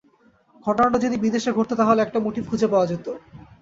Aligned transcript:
ঘটনাটা 0.65 0.97
যদি 0.99 1.17
বিদেশে 1.17 1.51
ঘটত, 1.51 1.71
তাহলে 1.79 1.99
একটা 2.01 2.19
মোটিভ 2.19 2.43
খুঁজে 2.49 2.67
পাওয়া 2.67 2.87
যেত। 2.87 3.05